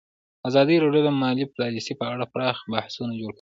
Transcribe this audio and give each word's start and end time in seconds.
ازادي 0.49 0.75
راډیو 0.83 1.05
د 1.05 1.09
مالي 1.21 1.45
پالیسي 1.55 1.93
په 1.99 2.05
اړه 2.13 2.25
پراخ 2.33 2.57
بحثونه 2.71 3.13
جوړ 3.19 3.27
کړي. 3.27 3.29